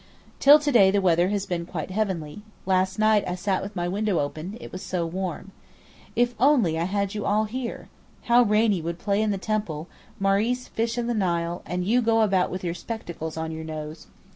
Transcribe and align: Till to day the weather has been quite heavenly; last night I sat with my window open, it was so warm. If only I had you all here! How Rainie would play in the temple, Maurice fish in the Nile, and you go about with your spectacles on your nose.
Till 0.39 0.57
to 0.57 0.71
day 0.71 0.89
the 0.89 0.99
weather 0.99 1.29
has 1.29 1.45
been 1.45 1.63
quite 1.67 1.91
heavenly; 1.91 2.41
last 2.65 2.97
night 2.97 3.23
I 3.27 3.35
sat 3.35 3.61
with 3.61 3.75
my 3.75 3.87
window 3.87 4.17
open, 4.19 4.57
it 4.59 4.71
was 4.71 4.81
so 4.81 5.05
warm. 5.05 5.51
If 6.15 6.33
only 6.39 6.79
I 6.79 6.85
had 6.85 7.13
you 7.13 7.23
all 7.23 7.43
here! 7.43 7.87
How 8.23 8.41
Rainie 8.43 8.81
would 8.81 8.97
play 8.97 9.21
in 9.21 9.29
the 9.29 9.37
temple, 9.37 9.87
Maurice 10.19 10.67
fish 10.67 10.97
in 10.97 11.05
the 11.05 11.13
Nile, 11.13 11.61
and 11.67 11.85
you 11.85 12.01
go 12.01 12.21
about 12.23 12.49
with 12.49 12.63
your 12.63 12.73
spectacles 12.73 13.37
on 13.37 13.51
your 13.51 13.63
nose. 13.63 14.07